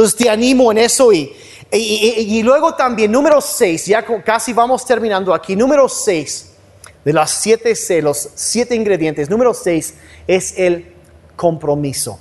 [0.00, 1.30] Entonces te animo en eso y,
[1.70, 6.52] y, luego también, número 6, ya casi vamos terminando aquí, número 6
[7.04, 9.94] de las siete C, los siete ingredientes, número 6
[10.26, 10.94] es el
[11.36, 12.18] compromiso.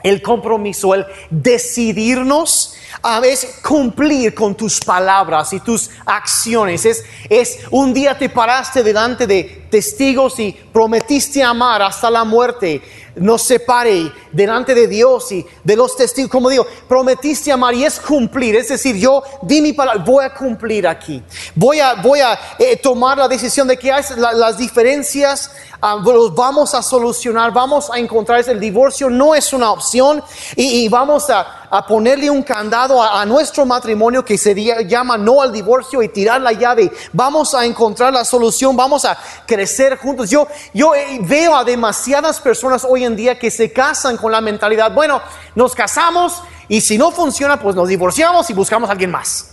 [0.00, 6.86] El compromiso, el decidirnos a veces cumplir con tus palabras y tus acciones.
[6.86, 12.80] Es, es un día te paraste delante de testigos y prometiste amar hasta la muerte
[13.16, 16.30] nos separe delante de Dios y de los testigos.
[16.30, 18.56] Como digo, prometiste amar y es cumplir.
[18.56, 21.22] Es decir, yo di mi palabra, voy a cumplir aquí.
[21.54, 25.50] Voy a, voy a eh, tomar la decisión de que hay las diferencias
[25.80, 28.44] ah, los vamos a solucionar, vamos a encontrar.
[28.46, 30.22] El divorcio no es una opción
[30.54, 34.54] y, vamos a, ponerle un candado a, nuestro matrimonio que se
[34.86, 36.92] llama no al divorcio y tirar la llave.
[37.12, 40.30] Vamos a encontrar la solución, vamos a crecer juntos.
[40.30, 44.40] Yo, yo eh, veo a demasiadas personas hoy en día que se casan con la
[44.40, 45.20] mentalidad, bueno,
[45.54, 49.52] nos casamos y si no funciona, pues nos divorciamos y buscamos a alguien más.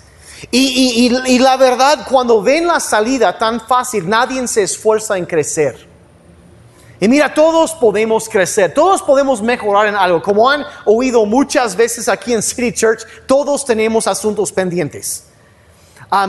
[0.49, 5.25] Y, y, y la verdad, cuando ven la salida tan fácil, nadie se esfuerza en
[5.25, 5.87] crecer.
[6.99, 10.21] Y mira, todos podemos crecer, todos podemos mejorar en algo.
[10.21, 15.25] Como han oído muchas veces aquí en City Church, todos tenemos asuntos pendientes.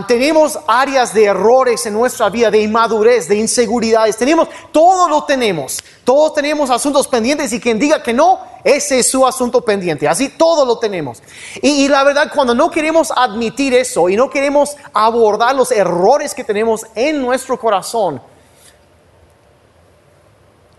[0.07, 4.16] Tenemos áreas de errores en nuestra vida, de inmadurez, de inseguridades.
[4.16, 5.83] Tenemos, todo lo tenemos.
[6.05, 10.09] Todos tenemos asuntos pendientes y quien diga que no, ese es su asunto pendiente.
[10.09, 11.23] Así todo lo tenemos.
[11.61, 16.44] y la verdad, cuando no queremos admitir eso y no queremos abordar los errores que
[16.44, 18.23] tenemos en nuestro corazón,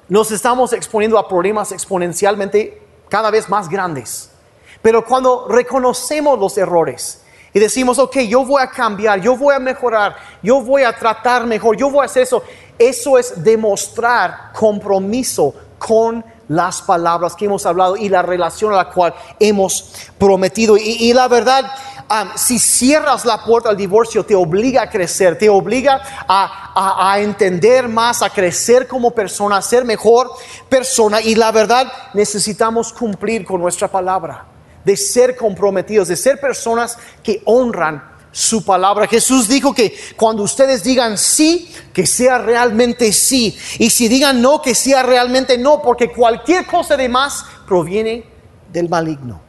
[0.07, 4.31] nos estamos exponiendo a problemas exponencialmente cada vez más grandes.
[4.81, 7.21] Pero cuando reconocemos los errores
[7.55, 11.45] y decimos, ok, yo voy a cambiar, yo voy a mejorar, yo voy a tratar
[11.45, 12.43] mejor, yo voy a hacer eso,
[12.77, 18.89] eso es demostrar compromiso con las palabras que hemos hablado y la relación a la
[18.89, 20.75] cual hemos prometido.
[20.75, 21.71] Y, la verdad,
[22.35, 27.87] si cierras la puerta al divorcio, te obliga a crecer, te obliga a, a, entender
[27.87, 30.29] más, a crecer como persona, a ser mejor
[30.67, 31.21] persona.
[31.21, 34.45] Y la verdad, necesitamos cumplir con nuestra palabra,
[34.85, 39.07] de ser comprometidos, de ser personas que honran su palabra.
[39.07, 43.57] Jesús dijo que cuando ustedes digan sí, que sea realmente sí.
[43.79, 48.25] Y si digan no, que sea realmente no, porque cualquier cosa de más proviene
[48.71, 49.41] del maligno.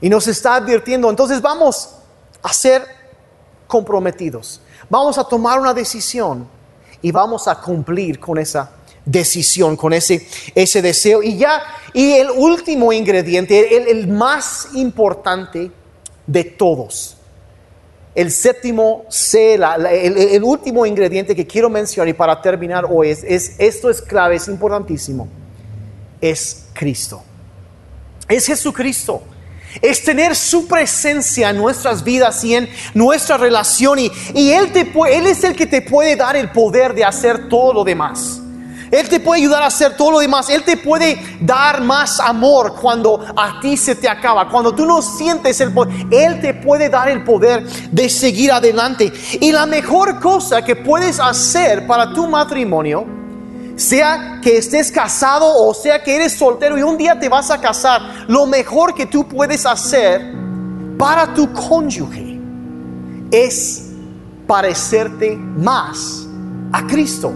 [0.00, 1.90] Y nos está advirtiendo, entonces vamos
[2.42, 2.84] a ser
[3.66, 4.60] comprometidos.
[4.90, 6.46] Vamos a tomar una decisión
[7.00, 8.70] y vamos a cumplir con esa
[9.04, 11.22] decisión, con ese, ese deseo.
[11.22, 11.62] Y ya,
[11.92, 15.70] y el último ingrediente, el, el más importante
[16.26, 17.16] de todos,
[18.14, 23.56] el séptimo C, el, último ingrediente que quiero mencionar y para terminar hoy es, es,
[23.58, 25.28] esto es clave, es importantísimo,
[26.20, 27.22] es Cristo.
[28.28, 29.22] Es Jesucristo
[29.82, 33.98] es tener su presencia en nuestras vidas y en nuestra relación.
[33.98, 34.10] Y,
[34.52, 37.84] él, te, él es el que te puede dar el poder de hacer todo lo
[37.84, 38.40] demás.
[38.94, 40.48] Él te puede ayudar a hacer todo lo demás.
[40.48, 44.48] Él te puede dar más amor cuando a ti se te acaba.
[44.48, 49.12] Cuando tú no sientes el poder, Él te puede dar el poder de seguir adelante.
[49.40, 53.04] Y la mejor cosa que puedes hacer para tu matrimonio
[53.74, 57.60] sea que estés casado o sea que eres soltero y un día te vas a
[57.60, 60.32] casar, lo mejor que tú puedes hacer
[60.96, 62.38] para tu cónyuge
[63.32, 63.86] es
[64.46, 66.28] parecerte más
[66.72, 67.32] a Cristo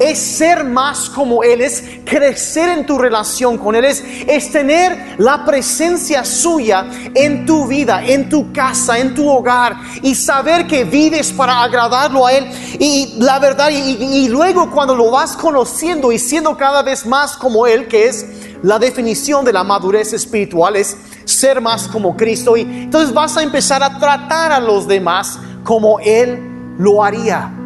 [0.00, 5.14] es ser más como Él, es crecer en tu relación con Él, es, es, tener
[5.18, 10.84] la presencia suya en tu vida, en tu casa, en tu hogar y saber que
[10.84, 12.50] vives para agradarlo a Él.
[12.78, 17.36] Y la verdad, y, y luego cuando lo vas conociendo y siendo cada vez más
[17.36, 18.26] como Él, que es
[18.62, 22.56] la definición de la madurez espiritual, es ser más como Cristo.
[22.56, 26.38] Y entonces vas a empezar a tratar a los demás como Él
[26.78, 27.59] lo haría.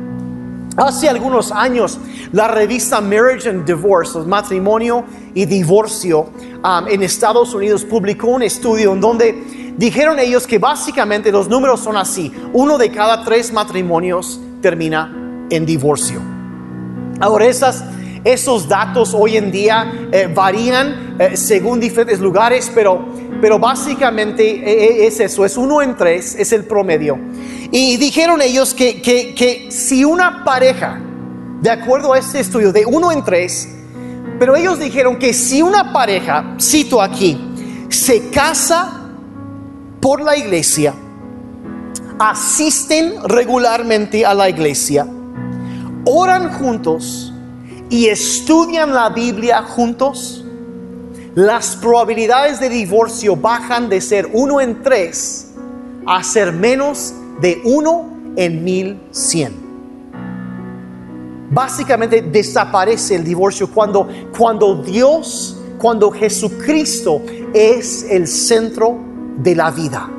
[0.77, 2.01] Hace algunos años,
[2.33, 6.23] la revista Marriage and Divorce, matrimonio y divorcio,
[6.65, 11.79] um, en Estados Unidos publicó un estudio en donde dijeron ellos que básicamente los números
[11.79, 16.21] son así: uno de cada tres matrimonios termina en divorcio.
[17.21, 23.07] Ahora, esos datos hoy en día eh, varían eh, según diferentes lugares, pero,
[23.45, 27.19] pero básicamente eh, es eso: es uno en tres, es el promedio.
[27.71, 30.99] Y dijeron ellos que, si una pareja,
[31.61, 33.69] de acuerdo a este estudio, de uno en tres,
[34.39, 37.39] pero ellos dijeron que si una pareja, cito aquí,
[37.91, 39.11] se casa
[40.01, 40.95] por la iglesia,
[42.19, 45.07] asisten regularmente a la iglesia,
[46.07, 47.31] oran juntos
[47.91, 50.44] y estudian la Biblia juntos,
[51.35, 55.51] las probabilidades de divorcio bajan de ser uno en tres
[56.07, 59.53] a ser menos de uno en mil cien.
[61.51, 68.99] Básicamente desaparece el divorcio cuando, cuando Dios, cuando Jesucristo es el centro
[69.39, 70.11] de la vida.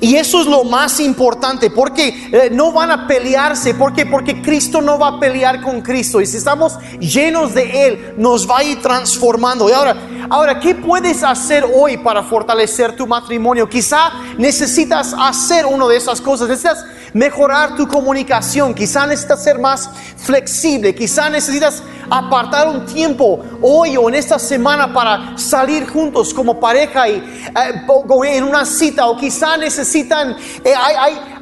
[0.00, 4.80] Y eso es lo más importante, porque eh, no van a pelearse, porque porque Cristo
[4.80, 6.20] no va a pelear con Cristo.
[6.20, 9.68] Y si estamos llenos de Él, nos va a ir transformando.
[9.68, 9.96] Y ahora,
[10.30, 13.68] ahora, ¿qué puedes hacer hoy para fortalecer tu matrimonio?
[13.68, 16.48] Quizá necesitas hacer una de esas cosas.
[16.48, 18.74] Necesitas mejorar tu comunicación.
[18.74, 20.94] Quizá necesitas ser más flexible.
[20.94, 27.08] Quizá necesitas apartar un tiempo hoy o en esta semana para salir juntos como pareja
[27.08, 29.06] y eh, en una cita.
[29.06, 30.72] O quizá necesitan, eh,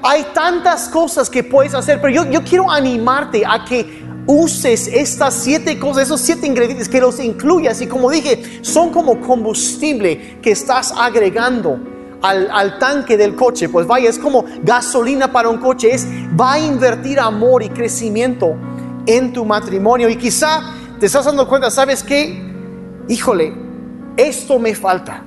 [0.02, 2.00] hay, tantas cosas que puedes hacer.
[2.00, 7.20] Pero yo quiero animarte a que uses estas siete cosas, esos siete ingredientes, que los
[7.20, 11.78] incluyas y como dije, son como combustible que estás agregando
[12.22, 13.68] al, tanque del coche.
[13.68, 16.06] Pues vaya, es como gasolina para un coche, es,
[16.38, 18.56] va a invertir amor y crecimiento
[19.06, 20.08] en tu matrimonio.
[20.08, 22.42] Y quizá te estás dando cuenta, ¿sabes qué?
[23.08, 23.54] Híjole,
[24.16, 25.22] esto me falta,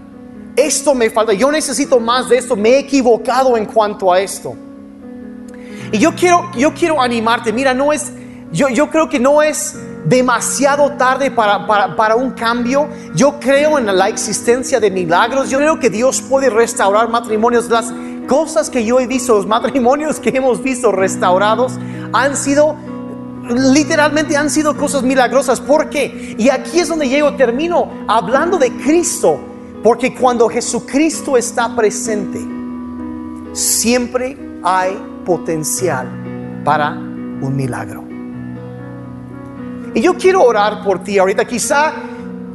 [0.56, 4.56] esto me falta, yo necesito más de esto, me he equivocado en cuanto a esto.
[5.92, 8.12] Y yo quiero, yo quiero animarte, mira, no es
[8.52, 9.76] yo, creo que no es
[10.06, 12.90] demasiado tarde para, para, para, un cambio.
[13.14, 15.50] Yo creo en la existencia de milagros.
[15.50, 17.70] Yo creo que Dios puede restaurar matrimonios.
[17.70, 17.94] Las
[18.28, 21.74] cosas que yo he visto, los matrimonios que hemos visto restaurados,
[22.12, 22.76] han sido,
[23.50, 25.62] literalmente han sido cosas milagrosas.
[25.62, 26.36] ¿Por qué?
[26.38, 29.40] Y aquí es donde llego, termino hablando de Cristo.
[29.84, 32.40] Porque cuando Jesucristo está presente,
[33.54, 36.08] siempre hay potencial
[36.66, 38.09] para un milagro.
[39.94, 41.46] Y yo quiero orar por ti ahorita.
[41.46, 41.94] Quizá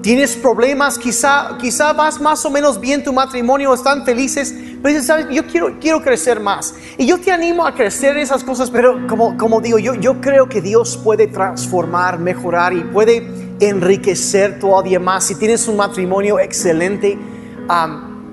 [0.03, 5.27] tienes problemas, quizá, quizá vas más o menos bien tu matrimonio, están felices, pero ¿sabes?
[5.31, 6.75] Yo quiero, quiero crecer más.
[6.99, 10.21] Y yo te animo a crecer en esas cosas, pero como, como digo, yo, yo
[10.21, 13.27] creo que Dios puede transformar, mejorar y puede
[13.61, 15.25] enriquecer todavía más.
[15.25, 17.19] Si tienes un matrimonio excelente,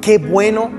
[0.01, 0.69] qué bueno,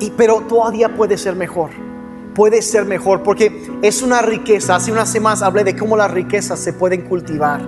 [0.00, 1.89] y, pero todavía puede ser mejor
[2.34, 4.76] puede ser mejor porque es una riqueza.
[4.76, 7.60] Hace unas semanas hablé de cómo las riquezas se pueden cultivar.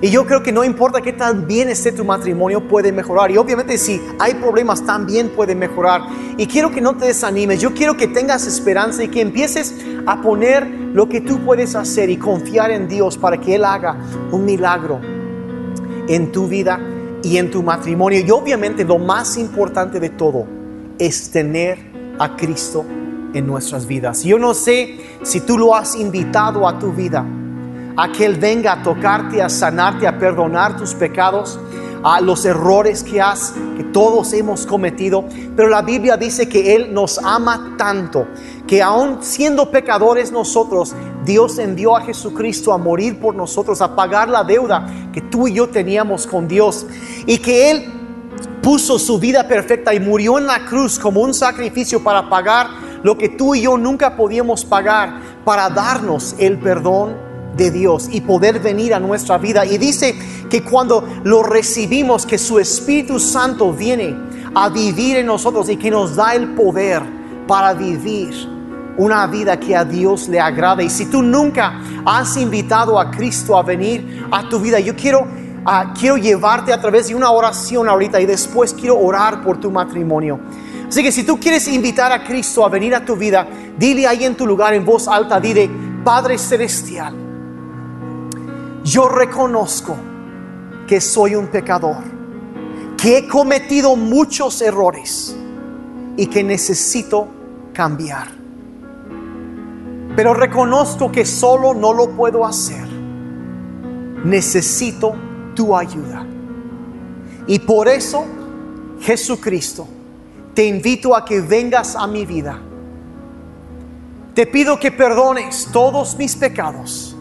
[0.00, 3.32] Y yo creo que no importa qué tan bien esté tu matrimonio, puede mejorar.
[3.32, 6.02] Y obviamente si hay problemas, también puede mejorar.
[6.36, 7.60] Y quiero que no te desanimes.
[7.60, 9.74] Yo quiero que tengas esperanza y que empieces
[10.06, 13.96] a poner lo que tú puedes hacer y confiar en Dios para que Él haga
[14.30, 15.00] un milagro
[16.08, 16.80] en tu vida
[17.24, 18.20] y en tu matrimonio.
[18.20, 20.46] Y obviamente lo más importante de todo
[20.98, 21.78] es tener
[22.20, 22.84] a Cristo
[23.34, 24.22] en nuestras vidas.
[24.24, 27.24] Yo no sé si tú lo has invitado a tu vida,
[27.96, 31.58] a que Él venga a tocarte, a sanarte, a perdonar tus pecados,
[32.02, 35.24] a los errores que has, que todos hemos cometido.
[35.56, 38.26] Pero la Biblia dice que Él nos ama tanto,
[38.66, 44.28] que aun siendo pecadores nosotros, Dios envió a Jesucristo a morir por nosotros, a pagar
[44.28, 46.86] la deuda que tú y yo teníamos con Dios.
[47.26, 47.92] Y que Él
[48.62, 52.68] puso su vida perfecta y murió en la cruz como un sacrificio para pagar
[53.02, 58.20] lo que tú y yo nunca podíamos pagar para darnos el perdón de Dios y
[58.20, 59.66] poder venir a nuestra vida.
[59.66, 60.14] Y dice
[60.48, 64.16] que cuando lo recibimos, que su Espíritu Santo viene
[64.54, 67.02] a vivir en nosotros y que nos da el poder
[67.46, 68.30] para vivir
[68.96, 70.82] una vida que a Dios le agrada.
[70.82, 75.20] Y si tú nunca has invitado a Cristo a venir a tu vida, yo quiero,
[75.22, 79.70] uh, quiero llevarte a través de una oración ahorita y después quiero orar por tu
[79.70, 80.40] matrimonio.
[80.88, 84.24] Así que si tú quieres invitar a Cristo a venir a tu vida, dile ahí
[84.24, 85.68] en tu lugar en voz alta, dile,
[86.02, 87.14] Padre Celestial,
[88.84, 89.96] yo reconozco
[90.86, 92.02] que soy un pecador,
[92.96, 95.36] que he cometido muchos errores
[96.16, 97.28] y que necesito
[97.74, 98.28] cambiar.
[100.16, 102.88] Pero reconozco que solo no lo puedo hacer.
[104.24, 105.14] Necesito
[105.54, 106.26] tu ayuda.
[107.46, 108.24] Y por eso
[109.00, 109.86] Jesucristo
[110.58, 112.58] te invito a que vengas a mi vida.
[114.34, 117.16] Te pido que perdones todos mis pecados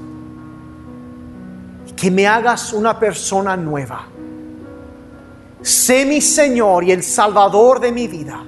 [1.88, 4.08] y que me hagas una persona nueva.
[5.62, 8.44] Sé mi Señor y el Salvador de mi vida.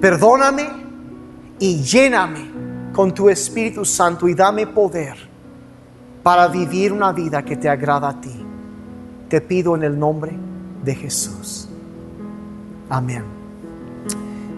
[0.00, 0.68] Perdóname
[1.58, 5.16] y lléname con tu Espíritu Santo y dame poder
[6.22, 8.46] para vivir una vida que te agrada a ti.
[9.28, 10.32] Te pido en el nombre
[10.84, 11.63] de Jesús.
[12.94, 13.24] Amén.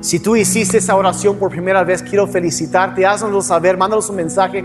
[0.01, 4.63] Si tú hiciste esa oración por primera vez, quiero felicitarte, haznoslo saber, mándanos un mensaje.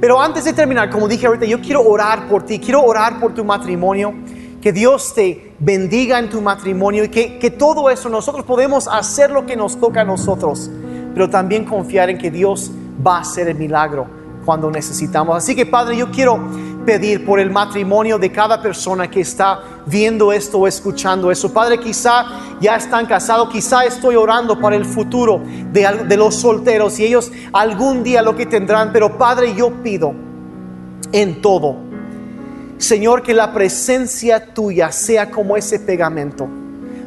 [0.00, 3.32] Pero antes de terminar, como dije ahorita, yo quiero orar por ti, quiero orar por
[3.32, 4.12] tu matrimonio,
[4.60, 9.30] que Dios te bendiga en tu matrimonio y que, que todo eso nosotros podemos hacer
[9.30, 10.68] lo que nos toca a nosotros,
[11.14, 12.72] pero también confiar en que Dios
[13.06, 14.08] va a hacer el milagro
[14.44, 15.36] cuando necesitamos.
[15.36, 16.38] Así que Padre, yo quiero
[16.84, 21.52] pedir por el matrimonio de cada persona que está viendo esto o escuchando eso.
[21.52, 22.26] Padre, quizá
[22.60, 27.30] ya están casados, quizá estoy orando para el futuro de, de los solteros y ellos
[27.52, 30.14] algún día lo que tendrán, pero Padre, yo pido
[31.12, 31.76] en todo,
[32.78, 36.48] Señor, que la presencia tuya sea como ese pegamento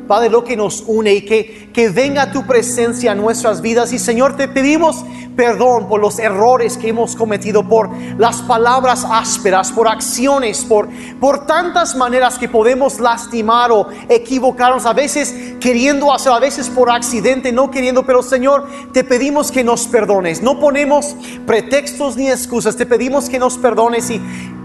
[0.07, 3.93] Padre, lo que nos une y que, que venga tu presencia a nuestras vidas.
[3.93, 5.03] Y Señor, te pedimos
[5.37, 10.89] perdón por los errores que hemos cometido, por las palabras ásperas, por acciones, por,
[11.21, 16.89] por tantas maneras que podemos lastimar o equivocarnos, a veces queriendo hacer, a veces por
[16.89, 20.41] accidente, no queriendo, pero Señor, te pedimos que nos perdones.
[20.41, 24.19] No ponemos pretextos ni excusas, te pedimos que nos perdones y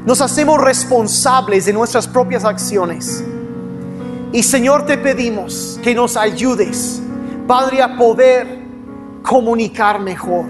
[0.07, 3.23] nos hacemos responsables de nuestras propias acciones.
[4.33, 7.03] Y Señor, te pedimos que nos ayudes,
[7.47, 8.63] Padre, a poder
[9.23, 10.47] comunicar mejor,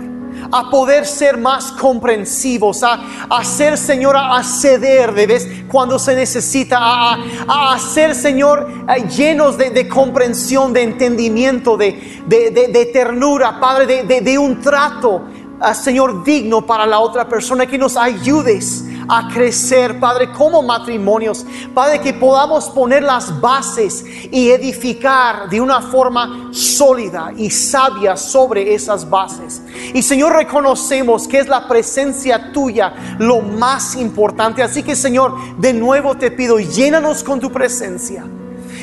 [0.53, 6.79] a poder ser más comprensivos, a, ser, Señor, a ceder de vez cuando se necesita,
[6.79, 15.25] a, ser, Señor, eh, llenos de, comprensión, de entendimiento, de, ternura, Padre, de, un trato,
[15.61, 21.45] uh, Señor, digno para la otra persona, que nos ayudes a crecer, Padre, como matrimonios.
[21.75, 28.75] Padre, que podamos poner las bases y edificar de una forma sólida y sabia sobre
[28.75, 29.63] esas bases.
[29.95, 34.63] Y Señor, reconocemos que es la presencia tuya lo más importante.
[34.63, 38.25] Así que Señor, de nuevo te pido, llénanos con tu presencia.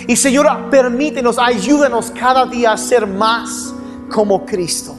[0.07, 3.73] Y Señor, permítenos, ayúdanos cada día a ser más
[4.09, 4.95] como Cristo.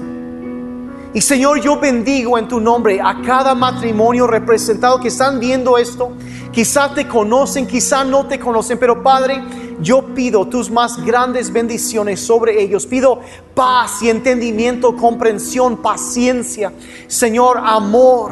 [1.12, 6.12] Y Señor, yo bendigo en tu nombre a cada matrimonio representado que están viendo esto.
[6.52, 9.42] Quizá te conocen, quizá no te conocen, pero Padre,
[9.80, 12.86] yo pido tus más grandes bendiciones sobre ellos.
[12.86, 13.20] Pido
[13.56, 16.72] paz y entendimiento, comprensión, paciencia,
[17.08, 18.30] Señor, amor,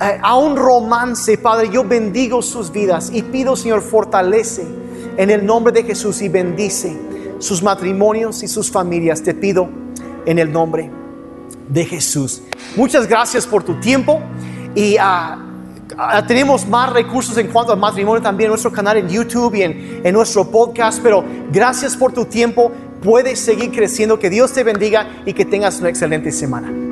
[0.00, 1.68] eh, a un romance, Padre.
[1.68, 4.64] Yo bendigo sus vidas y pido, Señor, fortalece
[5.16, 6.96] en el nombre de Jesús y bendice
[7.40, 9.20] sus matrimonios y sus familias.
[9.20, 9.68] Te pido
[10.26, 11.01] en el nombre
[11.68, 12.42] de Jesús.
[12.76, 14.20] Muchas gracias por tu tiempo
[14.74, 19.54] y uh, tenemos más recursos en cuanto al matrimonio también en nuestro canal en YouTube
[19.54, 22.72] y en nuestro podcast, pero gracias por tu tiempo.
[23.02, 26.91] Puedes seguir creciendo, que Dios te bendiga y que tengas una excelente semana.